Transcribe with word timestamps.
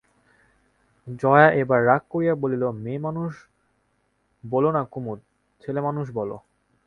জয়া 1.21 1.47
এবার 1.61 1.79
রাগ 1.85 2.01
করিয়া 2.09 2.33
বলিল, 2.35 2.63
মেয়েমানুষ 2.83 3.31
বোলো 4.43 4.69
না 4.71 4.81
কুমুদ, 4.91 5.19
ছেলেমানুষ 5.61 6.05
বলো। 6.13 6.37